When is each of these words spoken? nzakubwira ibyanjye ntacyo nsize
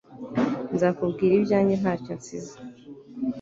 nzakubwira 0.75 1.33
ibyanjye 1.39 1.75
ntacyo 1.81 2.13
nsize 2.19 2.55